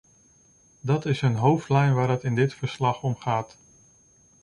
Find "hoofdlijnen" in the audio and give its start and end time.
1.33-1.95